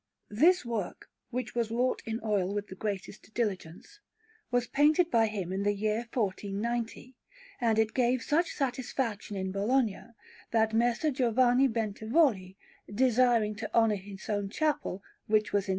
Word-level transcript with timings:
This 0.31 0.65
work, 0.65 1.11
which 1.29 1.53
was 1.53 1.69
wrought 1.69 2.01
in 2.07 2.19
oil 2.23 2.51
with 2.51 2.69
the 2.69 2.73
greatest 2.75 3.31
diligence, 3.35 3.99
was 4.49 4.65
painted 4.65 5.11
by 5.11 5.27
him 5.27 5.53
in 5.53 5.61
the 5.61 5.75
year 5.75 6.07
1490; 6.11 7.13
and 7.61 7.77
it 7.77 7.93
gave 7.93 8.23
such 8.23 8.51
satisfaction 8.51 9.35
in 9.35 9.51
Bologna, 9.51 10.05
that 10.49 10.73
Messer 10.73 11.11
Giovanni 11.11 11.67
Bentivogli, 11.67 12.55
desiring 12.91 13.53
to 13.57 13.71
honour 13.75 13.93
his 13.93 14.27
own 14.27 14.49
chapel, 14.49 15.03
which 15.27 15.53
was 15.53 15.67
in 15.67 15.69
S. 15.69 15.69